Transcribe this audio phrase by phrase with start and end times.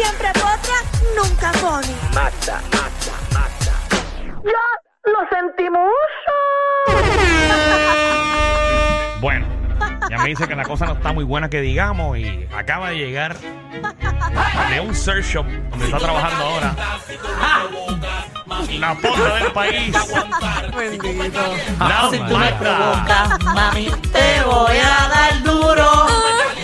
[0.00, 0.76] Siempre potra,
[1.16, 1.88] nunca pone.
[2.14, 3.74] Mata, mata, mata.
[4.44, 4.64] ¡Ya
[5.10, 5.90] lo sentimos!
[9.20, 9.46] Bueno,
[10.08, 12.98] ya me dice que la cosa no está muy buena que digamos y acaba de
[12.98, 13.36] llegar
[14.70, 16.76] de un surf shop donde está trabajando ahora.
[18.78, 19.92] La potra del país.
[20.76, 21.40] Bendito.
[21.80, 26.06] La Si tú me provocas, mami, te voy a dar duro.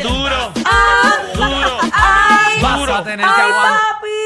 [0.05, 0.53] Duro.
[0.67, 1.79] Ah, Duro.
[1.93, 2.95] ay, Vas Duro.
[2.95, 3.81] a tener que ay, aguantar.
[3.95, 4.21] papi.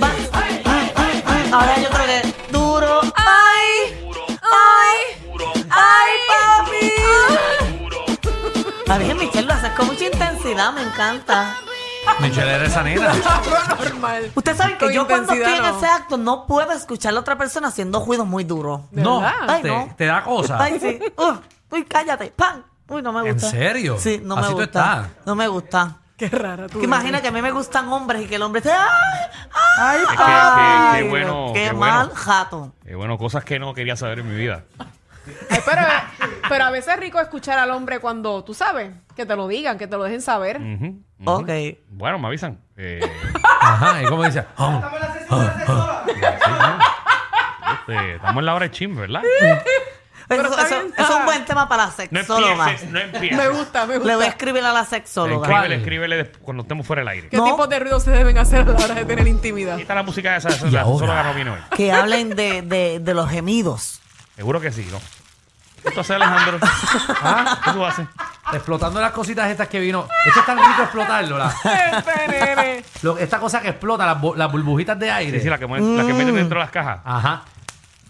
[0.00, 0.92] Va- ay, ay,
[1.26, 1.50] ay.
[1.52, 3.00] Ahora yo creo que duro.
[3.14, 3.68] Ay,
[4.42, 4.98] ay,
[5.70, 6.92] ay, papi.
[8.86, 11.54] La Virgen Michelle lo hace con mucha intensidad, me encanta.
[12.20, 13.12] Michelle era esa nena.
[13.78, 14.32] Normal.
[14.34, 15.78] Ustedes saben que Con yo cuando intensidad, estoy en no.
[15.78, 18.80] ese acto no puedo escuchar a la otra persona haciendo ruidos muy duros.
[18.90, 19.20] ¿De No.
[19.20, 19.34] verdad?
[19.46, 19.94] Ay, te, no.
[19.96, 20.56] te da cosa.
[20.60, 20.98] Ay, sí.
[21.16, 21.34] Uh,
[21.70, 22.32] uy, cállate.
[22.34, 22.62] ¡Pam!
[22.88, 23.50] Uy, no me ¿En gusta.
[23.50, 23.96] serio?
[23.98, 24.80] Sí, no me Así tú gusta.
[24.80, 25.08] estás.
[25.26, 25.96] No me gusta.
[26.16, 26.78] Qué rara tú.
[26.80, 28.72] Que imagina que a mí me gustan hombres y que el hombre esté.
[28.72, 29.30] ¡Ay!
[29.78, 29.98] ¡Ay!
[30.02, 30.92] Es que- ay!
[30.98, 32.20] que- qué bueno, ¡Qué qué mal bueno.
[32.20, 32.74] jato!
[32.84, 34.64] Eh, bueno, cosas que no quería saber en mi vida.
[35.48, 35.82] Ay, pero,
[36.48, 39.78] pero a veces es rico escuchar al hombre cuando, tú sabes, que te lo digan,
[39.78, 40.58] que te lo dejen saber.
[40.60, 40.84] Ujú,
[41.20, 41.30] ujú.
[41.30, 41.48] Ok.
[41.88, 42.58] Bueno, me avisan.
[42.76, 43.00] Eh,
[43.60, 44.44] Ajá, ¿y cómo dice?
[44.58, 44.82] Oh,
[47.72, 49.22] este, estamos en la hora de chisme, ¿verdad?
[50.30, 50.94] Pero Eso, está eso- bien.
[50.96, 52.52] eso es un buen tema para la No sexóloga.
[52.70, 53.36] empieces, no empieces.
[53.36, 54.28] Me gusta, me Le voy a gusta.
[54.30, 55.46] escribir a la sexóloga.
[55.48, 57.28] Escríbele, escríbele después, cuando estemos fuera del aire.
[57.30, 57.44] ¿Qué No.
[57.46, 59.76] tipos de ruidos se deben hacer a la hora de tener intimidad?
[59.76, 60.98] Quita la música esa, esa Y la ahora.
[61.00, 61.60] sexóloga no vino hoy.
[61.76, 64.00] Que hablen de, de, de los gemidos.
[64.36, 65.00] Seguro que sí, ¿no?
[65.82, 66.58] ¿Qué tú haces, Alejandro?
[67.22, 67.58] ¿Ah?
[67.64, 68.06] ¿Qué tú haces?
[68.52, 70.06] Explotando las cositas estas que vino.
[70.26, 71.38] Esto es tan rico explotarlo.
[71.38, 72.84] la- Este nene.
[73.02, 75.38] lo- esta cosa que explota, las, bu- las burbujitas de aire.
[75.38, 77.00] Sí, sí, la que, la que meten dentro de las cajas.
[77.04, 77.42] Ajá.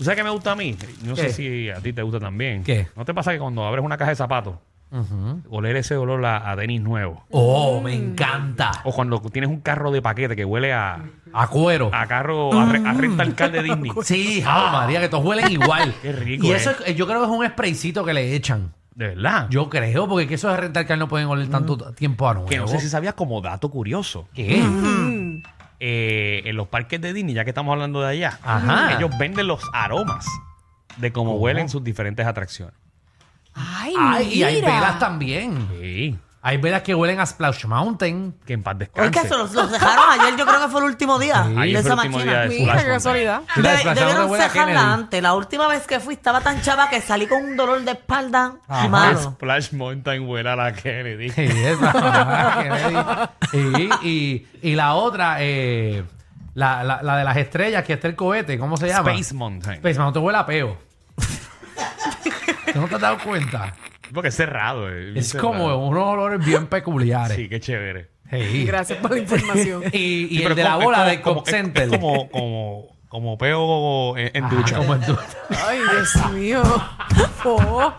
[0.00, 0.74] ¿Tú sabes qué me gusta a mí?
[1.04, 1.24] No ¿Qué?
[1.28, 2.64] sé si a ti te gusta también.
[2.64, 2.86] ¿Qué?
[2.96, 4.54] ¿No te pasa que cuando abres una caja de zapatos,
[4.90, 5.42] Ujú.
[5.50, 7.22] oler ese olor a, a tenis nuevo?
[7.30, 8.70] Oh, me encanta.
[8.84, 11.90] O cuando tienes un carro de paquete que huele a, A cuero.
[11.92, 13.92] a carro, a, re- a rental car de Disney.
[14.02, 15.94] Sí, Ave María, que todos huelen igual.
[16.02, 16.56] Qué rico, Y eh.
[16.56, 18.72] eso es- yo creo que es un spraycito que le echan.
[18.94, 19.46] De verdad.
[19.50, 22.48] Yo creo, porque que esos de rentar car no pueden oler tanto tiempo a nuevo.
[22.48, 24.28] que no sé si sabías como dato curioso.
[24.34, 24.60] ¿Qué?
[25.80, 28.96] Eh, en los parques de Disney, ya que estamos hablando de allá, Ajá.
[28.96, 30.26] ellos venden los aromas
[30.98, 32.74] de cómo huelen sus diferentes atracciones.
[33.54, 34.74] Ay, Ay, y hay mira.
[34.74, 35.68] velas también.
[35.80, 38.34] Sí, Hay velas que huelen a Splash Mountain.
[38.46, 39.10] que en paz descanse.
[39.10, 41.54] que se los, los dejaron ayer, yo creo que fue el último día Sí.
[41.54, 42.40] de Ayer fue esa el último máquina.
[42.40, 42.94] de Mira, Splash qué Mountain.
[42.94, 43.42] casualidad.
[43.54, 44.92] Sí, la De- desplazaron de debieron cejarla Kennedy.
[44.94, 45.22] antes.
[45.22, 48.54] La última vez que fui estaba tan chava que salí con un dolor de espalda
[48.68, 49.16] Ajá.
[49.16, 51.28] Splash Mountain huele a la Kennedy.
[51.28, 53.30] Sí, esa.
[53.52, 56.04] y, y, y la otra, eh,
[56.54, 59.10] la, la, la de las estrellas, que está el cohete, ¿cómo se llama?
[59.12, 59.74] Space Mountain.
[59.76, 60.78] Space Mountain huele a peo.
[62.72, 63.74] ¿Tú no te has dado cuenta?
[64.12, 64.88] Porque es cerrado.
[64.90, 65.48] eh, Es cerrado.
[65.50, 67.36] como unos olores bien peculiares.
[67.36, 68.08] Sí, qué chévere.
[68.30, 68.64] Sí.
[68.66, 69.82] Gracias por la información.
[69.92, 71.84] Y, y Sí, el de la bola de Cop Center.
[71.84, 74.76] Es como, como, como peo en, en Ajá, ducha.
[74.78, 75.18] como en du-
[75.66, 76.62] Ay, Dios mío.
[77.44, 77.92] Oh.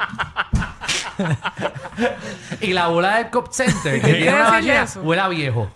[2.61, 5.71] Y la bola del Cop Center, que ¿Qué tiene una bañera, huele a viejo.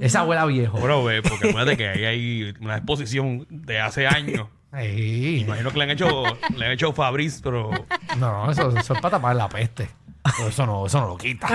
[0.00, 0.78] Esa huele a viejo.
[0.78, 4.48] Bueno, ve, porque acuérdate que ahí hay una exposición de hace años.
[4.72, 6.22] Imagino que le han hecho,
[6.54, 7.70] le han hecho Fabriz, pero
[8.18, 9.88] No, eso, eso es para tapar la peste.
[10.36, 11.46] Pero eso no, eso no lo quita.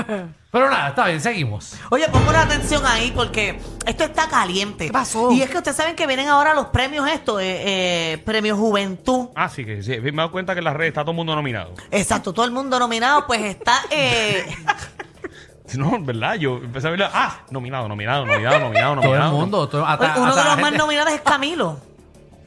[0.50, 1.76] Pero nada, está bien, seguimos.
[1.90, 4.88] Oye, pongo la atención ahí porque esto está caliente.
[4.88, 5.30] ¿Qué pasó?
[5.32, 9.28] Y es que ustedes saben que vienen ahora los premios estos, eh, eh, premios Juventud.
[9.36, 10.00] Ah, sí, que sí.
[10.00, 11.74] Me he dado cuenta que en las redes está todo el mundo nominado.
[11.92, 13.82] Exacto, todo el mundo nominado, pues está...
[13.92, 14.46] eh,
[15.76, 16.36] No, ¿verdad?
[16.36, 19.32] Yo empecé a ver, ah, nominado, nominado, nominado, nominado, Todo nominado.
[19.32, 19.70] el mundo.
[19.70, 21.80] todo- hasta- uno de hasta la los más gente- nominados es Camilo.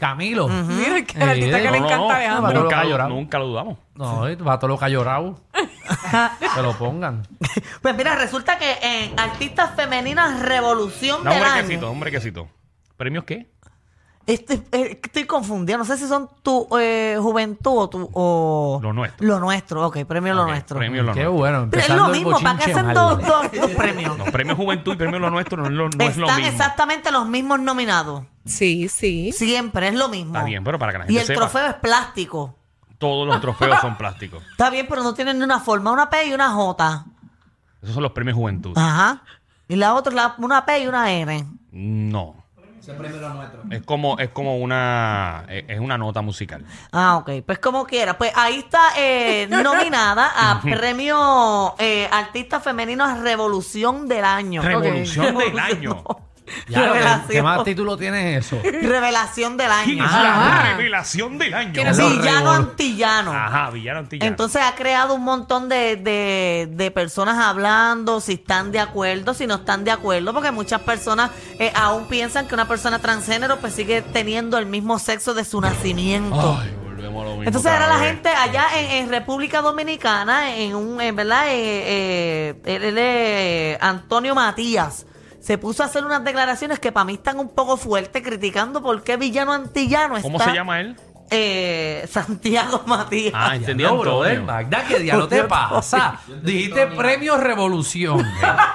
[0.08, 0.48] Camilo.
[0.48, 2.62] Mira que el artista que le No, encanta a no, Alejandro.
[2.62, 3.08] Nunca, lo lo- llorado.
[3.10, 3.78] nunca lo dudamos.
[3.94, 5.40] No, y va todo lo que ha llorado.
[6.54, 7.26] que lo pongan.
[7.80, 11.62] Pues mira, resulta que en Artistas Femeninas Revolución No, del hombre, Año...
[11.68, 12.48] quesito, hombre, quesito.
[12.98, 13.50] ¿Premios qué?
[14.26, 18.10] Este, eh, estoy confundida, no sé si son tu eh, juventud o tu...
[18.14, 18.78] O...
[18.82, 19.26] Lo nuestro.
[19.26, 20.78] Lo nuestro, ok, premio lo Ok, nuestro.
[20.78, 21.32] Premio lo Qué nuestro.
[21.38, 21.68] bueno.
[21.70, 22.94] Pero es empezando lo el mismo, ¿para qué bochinche hacen mal.
[22.94, 24.16] dos, dos, dos premios?
[24.18, 26.52] No, premio juventud y premio lo nuestro no, es lo- no es lo Están mismo.
[26.52, 28.24] exactamente los mismos nominados.
[28.44, 29.32] Sí, sí.
[29.32, 30.34] Siempre es lo mismo.
[30.34, 32.54] Está bien, pero para que la Y gente el sepa, trofeo es plástico.
[32.98, 34.42] todos los trofeos son plásticos.
[34.50, 37.04] Está bien, pero no tienen ni una forma, una P y una J.
[37.82, 38.72] Esos son los premios juventud.
[38.76, 39.22] Ajá.
[39.68, 41.46] Y la otra, la- una P y una N.
[41.72, 42.36] No.
[43.70, 46.66] Es como, es como una, es es una nota musical.
[46.92, 47.30] Ah, ok.
[47.46, 48.18] Pues como quiera.
[48.18, 54.60] Pues ahí está eh, nominada a premio eh, Artista Femenino Revolución del Año.
[54.60, 56.04] Revolución del año.
[56.68, 57.44] Ya, ¿qué- ¿qué, Revelación.
[57.44, 58.58] más título tiene eso?
[58.62, 60.04] Revelación del año.
[60.04, 61.70] es la revelación del año.
[61.72, 63.32] ¿Quién es Los Villano revol- antillano.
[63.32, 64.28] Ajá, villano antillano.
[64.30, 69.46] Entonces ha creado un montón de, de- de personas hablando, si están de acuerdo, si
[69.46, 73.74] no están de acuerdo, porque muchas personas eh, aún piensan que una persona transgénero pues
[73.74, 76.58] sigue teniendo el mismo sexo de su nacimiento.
[76.60, 78.06] Ay, volvemos a lo mismo Entonces ahora la vez.
[78.08, 83.78] gente allá en, en República Dominicana, en un, en verdad, eh, eh, él, él es
[83.82, 85.06] Antonio Matías,
[85.44, 89.02] se puso a hacer unas declaraciones que para mí están un poco fuertes, criticando por
[89.02, 90.26] qué villano antillano está.
[90.26, 90.96] ¿Cómo se llama él?
[91.30, 93.34] Eh, Santiago Matías.
[93.36, 94.40] Ah, entendí No, brother.
[94.40, 96.18] Magda, ¿qué diablo te pasa?
[96.42, 98.26] Dijiste premio Revolución.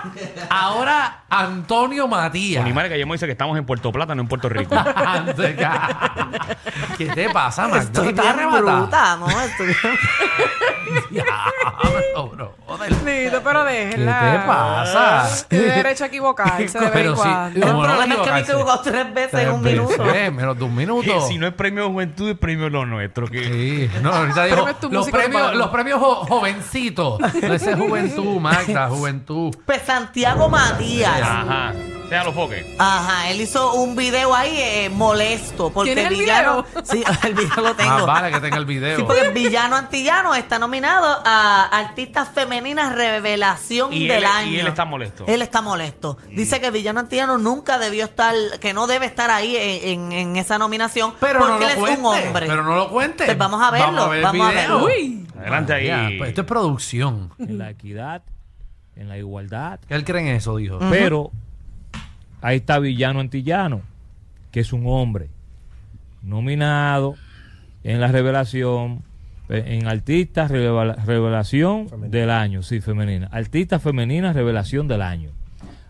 [0.50, 2.62] Ahora Antonio Matías.
[2.64, 4.76] Con Imar Gallemo dice que estamos en Puerto Plata, no en Puerto Rico.
[6.98, 7.80] ¿Qué te pasa, Magda?
[7.84, 8.80] Estoy ¿Tú estás bien arrebatada?
[8.80, 9.28] bruta, ¿no?
[9.42, 9.76] Estoy
[11.12, 12.92] Diablo, brother.
[13.04, 14.20] Nito, pero déjenla.
[14.20, 15.46] ¿Qué te pasa?
[15.48, 17.60] Tiene derecho a equivocarse de vez en Pero sí, cuando.
[17.62, 18.52] ¿cómo El no problema es que me he equivocarse?
[18.52, 20.04] equivocado tres veces en un Tres minuto.
[20.04, 21.22] veces, menos de un minuto.
[21.28, 23.28] si no es premio de juventud, es premio lo nuestro.
[23.28, 23.44] Que...
[23.44, 25.58] Sí, no, ahorita dijo tu los música premios, urbana.
[25.58, 27.20] los premios jo- jovencitos.
[27.20, 29.56] No ese es juventud, Magda, juventud.
[29.66, 31.19] Pues Santiago Matías.
[31.26, 31.74] Ajá.
[32.10, 32.66] Sea los foques.
[32.80, 35.70] Ajá, él hizo un video ahí eh, molesto.
[35.72, 36.64] Porque ¿Tienes el villano.
[36.64, 36.84] video?
[36.84, 37.92] Sí, el video lo tengo.
[37.92, 39.06] Más vale que tenga el Sí, video.
[39.06, 44.50] porque el villano antillano está nominado a Artista Femenina Revelación Y del él- año.
[44.52, 45.24] y él está molesto.
[45.28, 46.18] Él está molesto.
[46.32, 50.12] Dice que el villano antillano nunca debió estar, que no debe estar ahí en, en-
[50.12, 52.00] en esa nominación Pero porque no lo él es cuente.
[52.00, 52.48] un hombre.
[52.48, 53.26] Pero no lo cuente.
[53.26, 54.62] Pues vamos a verlo, ver el vamos a video.
[54.80, 54.86] verlo.
[54.86, 55.28] Uy.
[55.40, 56.18] Adelante ahí.
[56.18, 57.32] Pues esto es producción.
[57.38, 58.24] en la equidad,
[58.96, 59.80] en la igualdad.
[59.88, 60.58] ¿Qué él cree en eso?
[60.58, 60.80] Dijo.
[60.90, 61.32] Pero
[62.42, 63.82] ahí está Villano Antillano,
[64.52, 65.30] que es un hombre
[66.24, 67.16] nominado
[67.84, 69.04] en la revelación,
[69.50, 73.28] eh, en Artista Revela- Revelación del Año, sí, femenina.
[73.32, 75.32] Artista Femenina Revelación del Año.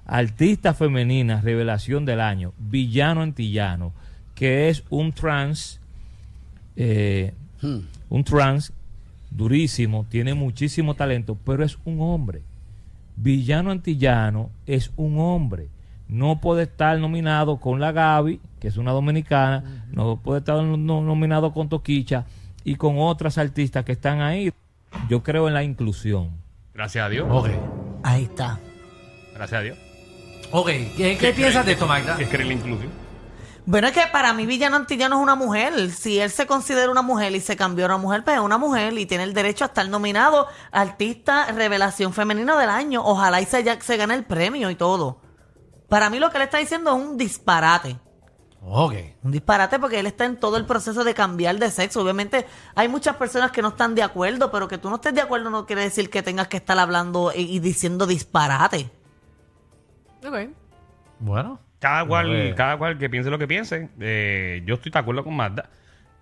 [0.06, 3.94] Artista Femenina Revelación del Año, Villano Antillano,
[4.36, 5.80] que es un trans,
[6.76, 7.34] eh,
[8.10, 8.74] un trans
[9.30, 12.42] durísimo, tiene muchísimo talento, pero es un hombre.
[13.22, 15.68] Villano Antillano es un hombre.
[16.08, 21.02] No puede estar nominado con la Gaby, que es una dominicana, no puede estar no-
[21.02, 22.26] nominado con Toquicha
[22.64, 24.52] y con otras artistas que están ahí.
[25.10, 26.32] Yo creo en la inclusión.
[26.74, 27.28] Gracias a Dios.
[27.30, 27.50] Ok.
[28.04, 28.58] Ahí está.
[29.36, 29.78] Gracias a Dios.
[30.52, 30.68] Ok.
[30.98, 32.16] ¿Qué, qué piensas de esto, Magda?
[32.18, 32.90] ¿Qué cree la inclusión?
[33.72, 35.92] Bueno, es que para mí Villano Antillano es una mujer.
[35.92, 38.58] Si él se considera una mujer y se cambió a una mujer, pues es una
[38.58, 43.04] mujer y tiene el derecho a estar nominado Artista Revelación Femenina del Año.
[43.06, 45.22] Ojalá y se, ya- se gane el premio y todo.
[45.88, 48.00] Para mí lo que él está diciendo es un disparate.
[48.64, 48.94] Ok.
[49.22, 52.02] Un disparate porque él está en todo el proceso de cambiar de sexo.
[52.02, 55.22] Obviamente hay muchas personas que no están de acuerdo, pero que tú no estés de
[55.22, 58.90] acuerdo no quiere decir que tengas que estar hablando y, y diciendo disparate.
[60.26, 60.50] Ok.
[61.20, 61.60] Bueno.
[61.80, 63.90] Cada cual, cada cual que piense lo que piense.
[64.00, 65.70] Eh, yo estoy de acuerdo con Magda.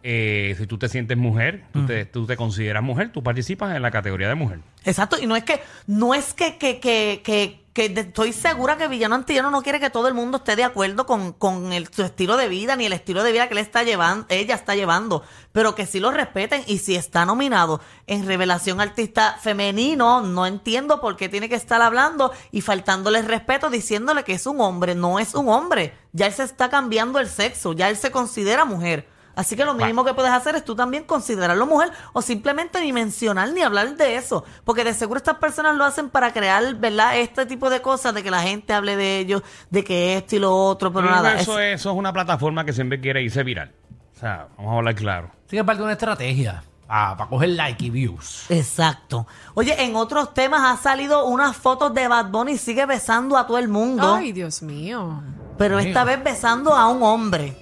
[0.03, 3.81] Eh, si tú te sientes mujer, tú, te, tú te consideras mujer, tú participas en
[3.81, 4.59] la categoría de mujer.
[4.85, 8.77] Exacto, y no es que, no es que, que, que, que, que de- estoy segura
[8.77, 11.87] que Villano Antillano no quiere que todo el mundo esté de acuerdo con, con el,
[11.91, 14.75] su estilo de vida, ni el estilo de vida que él está llevando, ella está
[14.75, 20.45] llevando, pero que sí lo respeten, y si está nominado en Revelación Artista Femenino, no
[20.45, 24.95] entiendo por qué tiene que estar hablando y faltándole respeto, diciéndole que es un hombre,
[24.95, 28.63] no es un hombre, ya él se está cambiando el sexo, ya él se considera
[28.63, 29.16] mujer.
[29.37, 32.91] Así que lo mínimo que puedes hacer es tú también considerarlo mujer o simplemente ni
[32.91, 34.43] mencionar ni hablar de eso.
[34.65, 37.17] Porque de seguro estas personas lo hacen para crear, ¿verdad?
[37.19, 40.39] Este tipo de cosas, de que la gente hable de ellos, de que esto y
[40.39, 41.35] lo otro, pero nada.
[41.39, 43.71] eso, es- es, eso es una plataforma que siempre quiere irse viral.
[44.15, 45.29] O sea, vamos a hablar claro.
[45.45, 48.45] Sí, que es parte de una estrategia para coger like y views.
[48.49, 49.27] Exacto.
[49.53, 53.45] Oye, en otros temas ha salido unas fotos de Bad Bunny y sigue besando a
[53.45, 55.21] todo el mundo, Ay, Dios mío.
[55.59, 56.15] pero esta mío.
[56.15, 57.55] vez besando a un hombre.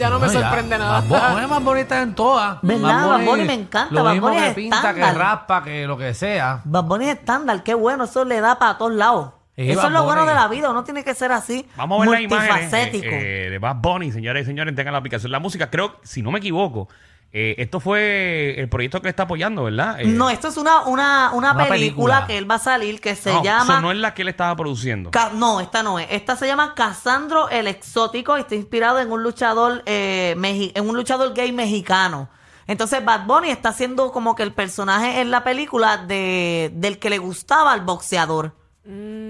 [0.00, 0.40] Ya no me ya.
[0.40, 1.00] sorprende nada.
[1.02, 2.58] Bad Bunny es más bonita en todas.
[2.62, 3.06] ¿Verdad?
[3.08, 3.94] Bad Bunny me encanta.
[3.94, 6.62] Lo Bad mismo Bunny que es pinta, que raspa, que lo que sea.
[6.64, 9.32] Bad Bunny es estándar, qué bueno, eso le da para todos lados.
[9.56, 10.28] Sí, eso Bad es lo bueno Bunny.
[10.32, 13.06] de la vida, uno tiene que ser así, Vamos a ver imágenes multifacético.
[13.06, 15.68] eh, eh, de Bad Bunny, señores y señores, tengan la aplicación de la música.
[15.68, 16.88] Creo, si no me equivoco,
[17.32, 20.00] eh, esto fue el proyecto que le está apoyando, ¿verdad?
[20.00, 22.26] Eh, No, esto es una, una, una, Una película, película.
[22.26, 23.74] que él va a salir que se no, llama...
[23.74, 25.10] eso no es la que él estaba produciendo.
[25.12, 26.08] Ca- no, esta no es.
[26.10, 30.88] Esta se llama Casandro el Exótico y está inspirado en un luchador eh, mexi- en
[30.88, 32.28] un luchador gay mexicano.
[32.66, 37.10] Entonces Bad Bunny está haciendo como que el personaje en la película de, del que
[37.10, 38.54] le gustaba al boxeador.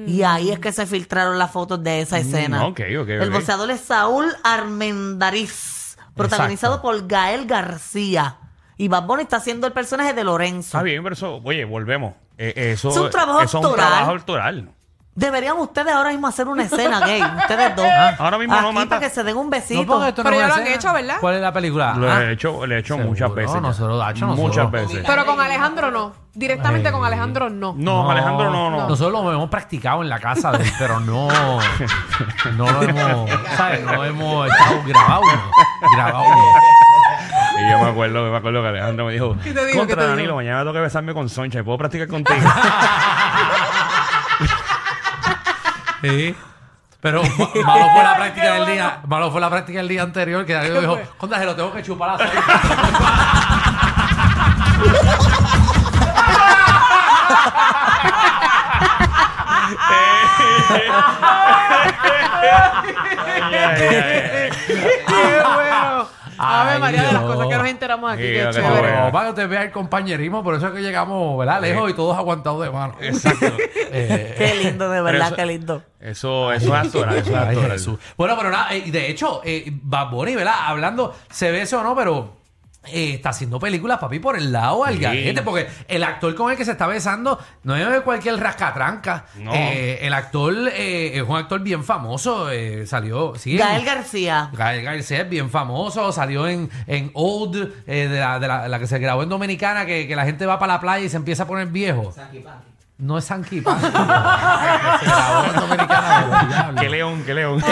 [0.06, 2.60] Y ahí es que se filtraron las fotos de esa escena.
[2.60, 5.79] Mm, ok, ok, El boxeador es Saúl Armendariz,
[6.14, 6.98] protagonizado Exacto.
[6.98, 8.36] por Gael García.
[8.76, 10.68] Y Bad Bunny está haciendo el personaje de Lorenzo.
[10.68, 12.14] Está bien, pero eso, oye, volvemos.
[12.38, 14.70] Eh, eso, Es un trabajo eso es un trabajo actoral.
[15.20, 17.86] Deberían ustedes ahora mismo hacer una escena gay, ustedes dos.
[18.18, 18.88] Ahora mismo no mata.
[18.88, 19.86] para que se den un No, besito.
[19.86, 20.76] porque esto Pero no ya lo han escena.
[20.76, 21.16] hecho, ¿verdad?
[21.20, 21.94] ¿Cuál es la película?
[21.94, 23.52] Lo Ah, he hecho, le he hecho Seguro, muchas veces.
[23.54, 23.60] ya.
[23.60, 24.36] nosotros, nosotros.
[24.38, 25.04] Muchas veces.
[25.06, 26.12] Pero con Alejandro no.
[26.32, 27.74] Directamente con Alejandro no.
[27.76, 28.88] No, Alejandro no, no.
[28.88, 31.28] Nosotros lo hemos practicado en la casa de él, pero no,
[32.56, 33.82] no lo hemos, ¿sabes?
[33.84, 35.96] No hemos estado grabado, no.
[35.96, 36.24] grabado.
[36.24, 37.60] no.
[37.62, 39.72] Y yo me acuerdo, me acuerdo que Alejandro me dijo, ¿Qué te dijo?
[39.72, 40.06] ¿Qué contra te?
[40.08, 42.38] Danilo, mañana tengo que besarme con Soncha, ¿puedo practicar contigo?
[46.02, 46.34] Sí.
[47.00, 47.28] Pero ma-
[47.64, 50.80] malo fue la práctica del día, malo fue la práctica del día anterior que Danilo
[50.80, 52.18] dijo, contra se lo tengo que chupar a
[63.22, 63.96] Ay, ay,
[64.36, 65.59] ay.
[66.40, 67.34] Ave María, de las Dios.
[67.34, 68.22] cosas que nos enteramos aquí.
[68.22, 68.82] Sí, qué lo que tú chévere.
[68.86, 69.12] veas.
[69.12, 71.60] Para que usted vea el compañerismo, por eso es que llegamos, ¿verdad?
[71.60, 72.94] Lejos y todos aguantados de mano.
[73.00, 73.46] Exacto.
[73.92, 75.82] Eh, Qué lindo, de verdad, eso- qué lindo.
[75.98, 77.70] Eso, eso es actoral, eso es Ay, actoral.
[77.72, 77.98] Jesús.
[78.16, 80.54] Bueno, pero nada, eh, de hecho, eh, Bad Bunny, ¿verdad?
[80.66, 82.36] Hablando, se ve eso o no, pero
[82.86, 85.00] eh, está haciendo películas, papi, por el lado al Sí.
[85.02, 89.26] garete, porque el actor con el que se está besando no es cualquier rascatranca.
[89.36, 89.52] No.
[89.54, 94.48] Eh, el actor eh, es un actor bien famoso, eh, salió, sí, Gael García.
[94.54, 98.78] Gael García es bien famoso, salió en, en Old, eh, de, la, de la- la
[98.78, 101.16] que se grabó en Dominicana, que, que la gente va para la playa y se
[101.18, 102.14] empieza a poner viejo.
[102.96, 103.82] No es Sanky Panky.
[103.86, 106.38] se grabó en Dominicana.
[106.40, 106.80] del diablo.
[106.80, 107.62] Qué león, qué león.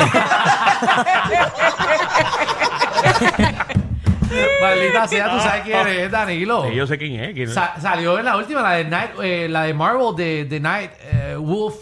[4.61, 6.66] Maldita sea, tú sabes quién es, Danilo.
[6.68, 7.35] Sí, yo sé quién es.
[7.35, 7.54] quién es.
[7.54, 10.90] Sa- salió en la última, la de Night, eh, la de Marvel, de, de Night
[11.12, 11.75] eh, Wolf.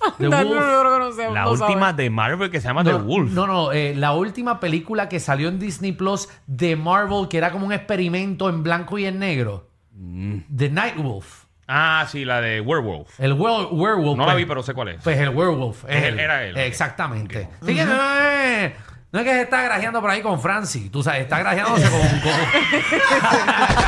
[0.18, 0.44] The Wolf.
[0.44, 1.70] no sé, La no sabe.
[1.72, 3.30] última de Marvel que se llama No, The Wolf.
[3.32, 7.50] No, no, eh, la última película que salió en Disney Plus de Marvel, que era
[7.50, 9.68] como un experimento en blanco y en negro.
[10.56, 11.44] The Night Wolf.
[11.66, 13.18] Ah, sí, la de Werewolf.
[13.18, 14.18] El were- werewolf.
[14.18, 15.02] No la pues, vi, pero sé cuál es.
[15.02, 15.84] Pues el werewolf.
[15.88, 16.20] Es Él- él.
[16.20, 16.58] era él, ok.
[16.60, 17.48] Exactamente.
[17.62, 18.74] Así que
[19.14, 20.90] no es que se está grajeando por ahí con Francis.
[20.90, 22.00] Tú sabes, está grajeándose con...
[22.00, 22.32] con...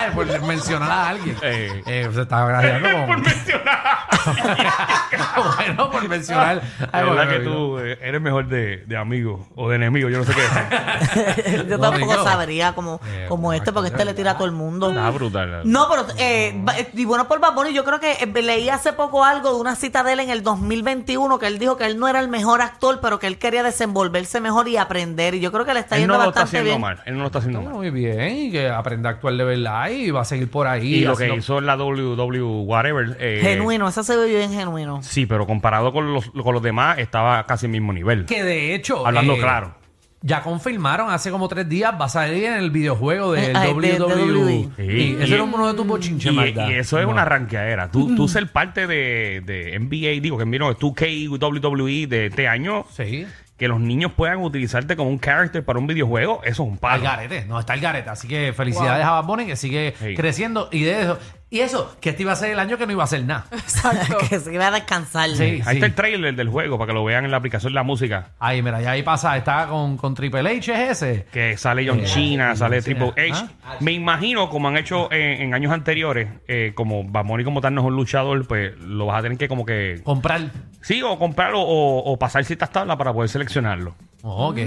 [0.00, 0.14] ¿Sabes?
[0.14, 1.36] Por mencionar a alguien.
[1.42, 1.82] Eh.
[1.86, 3.06] Eh, se está grajeando con...
[3.06, 3.78] Por mencionar.
[5.56, 6.62] bueno, por mencionar...
[6.80, 10.18] La Ay, verdad que tú eh, eres mejor de, de amigo o de enemigo, yo
[10.18, 11.66] no sé qué decir.
[11.68, 12.24] Yo No, tampoco digo.
[12.24, 14.88] sabría como, Eh, como este, porque este le tira a todo el mundo.
[14.90, 15.62] Está brutal.
[15.64, 18.92] No, pero, eh, ba- y bueno, por Bad Bunny, yo creo que eh, leí hace
[18.92, 21.98] poco algo de una cita de él en el 2021 que él dijo que él
[21.98, 25.34] no era el mejor actor, pero que él quería desenvolverse mejor y aprender.
[25.34, 26.80] Y yo creo que le está Él yendo no lo está bastante haciendo bien.
[26.80, 27.02] mal.
[27.06, 27.74] Él no lo está haciendo mal.
[27.74, 30.94] Muy bien, y que aprenda a actuar de verdad y va a seguir por ahí.
[30.96, 33.16] Y lo que haciendo- hizo en la WW whatever.
[33.20, 35.02] eh, Genuino, ese se ve bien genuino.
[35.02, 38.24] Sí, pero comparado con los, con los demás, estaba casi al mismo nivel.
[38.26, 39.06] Que de hecho...
[39.06, 39.74] Hablando eh, claro.
[40.22, 43.92] Ya confirmaron hace como tres días, va a salir en el videojuego del ay, de-
[43.92, 44.32] de WWE.
[44.34, 44.68] WWE.
[44.76, 46.36] Sí, Y y- ese era uno de tus bochinches, Y,
[46.70, 47.12] y eso es No.
[47.12, 47.90] una ranqueadera.
[47.90, 52.84] Tú, tú ser parte de, de NBA, digo que vino 2K, WWE de este año,
[52.94, 53.26] Sí.
[53.60, 56.78] Que los niños puedan utilizarte como un character para un videojuego, eso es un Al
[56.78, 57.02] palo.
[57.04, 58.08] garete, no, está el garete.
[58.08, 60.14] Así que felicidades a Bad Bunny que sigue Sí.
[60.14, 60.70] creciendo.
[60.72, 61.18] Y de eso,
[61.50, 63.46] y eso, que este iba a ser el año que no iba a hacer nada.
[63.52, 64.18] Exacto.
[64.28, 65.30] que se iba a descansar.
[65.30, 65.60] Sí.
[65.66, 67.82] Ahí está el trailer del juego para que lo vean en la aplicación de la
[67.82, 68.30] música.
[68.38, 71.26] Ahí, mira, y ahí pasa, está con, con Triple H es ese.
[71.32, 73.44] Que sale John Eh, China, sale Triple H.
[73.64, 73.76] ah.
[73.80, 77.80] Me imagino, como han hecho en, en años anteriores, eh, como Bamoni como tal no
[77.80, 80.00] es un luchador, pues lo vas a tener que como que...
[80.04, 80.50] Comprar.
[80.82, 83.94] Sí, o comprarlo o, o pasar ciertas tablas para poder seleccionarlo.
[84.22, 84.58] Oh, ok.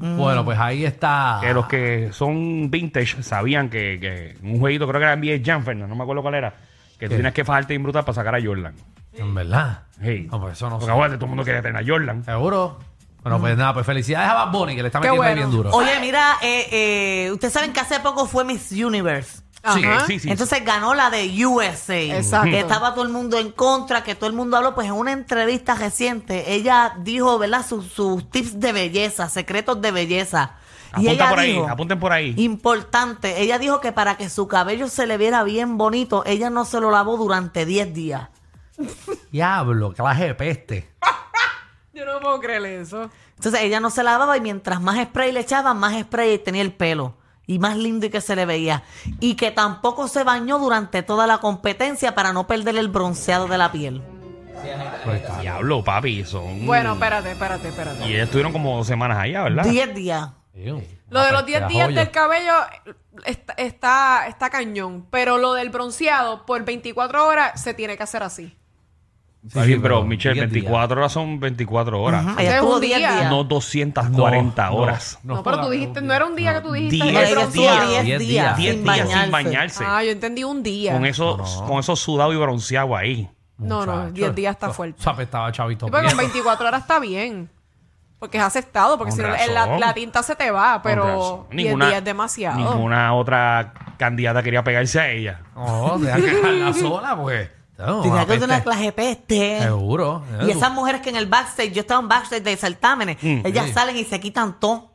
[0.00, 0.16] Mm.
[0.16, 1.38] Bueno, pues ahí está.
[1.42, 5.62] Que los que son vintage sabían que, que un jueguito, creo que era NBA Jam,
[5.62, 6.50] Fernan, no me acuerdo cuál era,
[6.98, 7.16] que tú ¿Qué?
[7.16, 8.74] tienes que fajarte bien brutal para sacar a Jordan.
[9.12, 9.82] En verdad.
[9.98, 12.24] No, pues eso no Porque aguante, todo el mundo quiere tener a Jordan.
[12.24, 12.78] Seguro.
[13.22, 15.36] Bueno, pues nada, pues felicidades a Bad Bunny que le está Qué metiendo bueno.
[15.36, 15.70] bien duro.
[15.72, 16.66] Oye, mira, eh,
[17.26, 19.42] eh, ustedes saben que hace poco fue Miss Universe.
[19.74, 20.06] Sí, Ajá.
[20.06, 20.30] sí, sí.
[20.30, 21.94] Entonces ganó la de USA.
[22.16, 22.50] Exacto.
[22.50, 24.74] Que estaba todo el mundo en contra, que todo el mundo habló.
[24.74, 27.66] Pues en una entrevista reciente, ella dijo, ¿verdad?
[27.66, 30.54] Sus, sus tips de belleza, secretos de belleza.
[30.96, 32.34] y Apunta ella por ahí, dijo, apunten por ahí.
[32.38, 36.64] importante, ella dijo que para que su cabello se le viera bien bonito, ella no
[36.64, 38.28] se lo lavó durante 10 días.
[39.30, 40.90] Diablo, clase de peste.
[41.92, 43.10] Yo no puedo creer eso.
[43.36, 46.72] Entonces ella no se lavaba y mientras más spray le echaban, más spray tenía el
[46.72, 47.14] pelo.
[47.50, 48.84] Y más lindo y que se le veía.
[49.18, 53.58] Y que tampoco se bañó durante toda la competencia para no perder el bronceado de
[53.58, 54.00] la piel.
[55.04, 55.22] Pues.
[55.40, 56.64] Diablo, papi, son...
[56.64, 58.06] Bueno, espérate, espérate, espérate.
[58.06, 59.64] Y ellos estuvieron como dos semanas allá, ¿verdad?
[59.64, 60.28] 10 días.
[60.54, 62.00] Lo de Ah, los pues, 10 queda días joya.
[62.00, 62.52] del cabello
[63.24, 65.08] está, está, está cañón.
[65.10, 68.56] Pero lo del bronceado por 24 horas se tiene que hacer así.
[69.46, 70.52] Está sí, bien, pero pero Michelle, 10 días.
[70.64, 72.24] 24 horas son 24 horas.
[72.32, 73.12] Ese Ella es estuvo un 10 día.
[73.12, 73.30] días.
[73.30, 75.18] No 240 No, horas.
[75.22, 76.96] No, pero tú dijiste, no era un día que tú dijiste.
[77.10, 77.88] 10 que estuvo días.
[77.88, 78.56] 10 10 días, días.
[78.58, 79.22] 10 sin días bañarse.
[79.22, 79.84] sin bañarse.
[79.86, 80.92] Ah, yo entendí un día.
[80.92, 81.66] con, eso, No, no.
[81.66, 83.30] con eso sudado y bronceado ahí.
[83.56, 85.00] No, no, Muchacho, 10 días está eso- fuerte.
[85.00, 85.86] Eso apestaba chavito.
[85.86, 86.32] Sí, porque con Prieto.
[86.34, 87.50] 24 horas está bien.
[88.18, 89.54] Porque es aceptado, porque Con si no razón.
[89.54, 91.46] la, la tinta se te va, pero razón.
[91.52, 92.58] 10 días es demasiado.
[92.58, 95.40] Ninguna otra candidata quería pegarse a ella.
[95.56, 97.48] No, deja que sola, pues.
[97.86, 99.60] No, Tenía que tener una clase peste.
[99.62, 100.22] Seguro.
[100.46, 103.46] Y esas mujeres que en el backstage, yo estaba en backstage de certámenes, Mm.
[103.46, 103.72] ellas Sí.
[103.72, 104.90] salen y se quitan todo.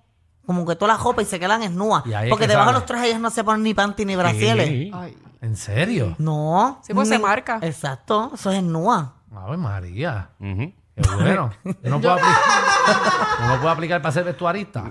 [0.46, 2.06] Como que toda la ropa y se quedan desnudas.
[2.06, 2.80] Y ahí es Porque que debajo de sale.
[2.82, 4.68] los trajes ellas no se ponen ni panty ni brasieles.
[4.68, 4.92] Sí.
[4.94, 5.18] Ay.
[5.42, 6.16] ¿En serio?
[6.20, 6.80] No.
[6.84, 7.60] Sí, pues se Ni- marca.
[7.62, 9.14] Exacto, eso es desnuda.
[9.36, 10.30] Ave María.
[10.40, 10.72] Ujú.
[10.96, 11.50] Qué bueno.
[11.64, 12.36] Yo no puedo aplicar,
[13.42, 14.90] yo no puedo aplicar para ser vestuarista.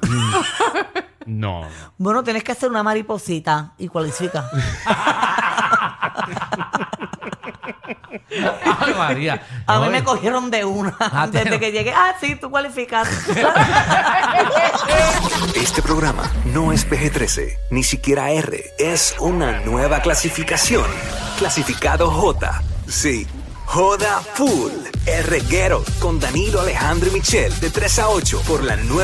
[1.26, 1.68] No, no.
[1.98, 4.50] Bueno, tienes que hacer una mariposita y cualifica.
[8.80, 9.46] Ave María.
[9.66, 10.96] A mí me cogieron de una.
[11.00, 13.08] Ah, te- Desde que llegué, ah, sí, tú cualificas.
[15.54, 18.64] Este programa no es PG-13, ni siquiera R.
[18.78, 20.86] Es una nueva clasificación.
[21.38, 22.62] Clasificado J.
[22.88, 23.26] Sí.
[23.66, 24.72] Joda Full.
[25.06, 29.02] El reguero con Danilo Alejandro y Michel de 3 a 8 por la nueva.